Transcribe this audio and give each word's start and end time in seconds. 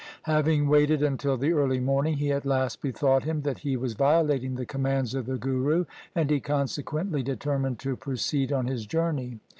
Having 0.23 0.67
waited 0.67 1.03
until 1.03 1.37
the 1.37 1.53
early 1.53 1.79
morning, 1.79 2.15
he 2.15 2.31
at 2.31 2.43
last 2.43 2.81
bethought 2.81 3.23
him 3.23 3.41
that 3.43 3.59
he 3.59 3.77
was 3.77 3.93
violating 3.93 4.55
the 4.55 4.65
commands 4.65 5.13
of 5.13 5.27
the 5.27 5.37
Guru, 5.37 5.85
and 6.15 6.27
he 6.31 6.39
consequently 6.39 7.21
deter 7.21 7.59
mined 7.59 7.77
to 7.81 7.95
proceed 7.95 8.51
on 8.51 8.65
his 8.65 8.87
journey. 8.87 9.37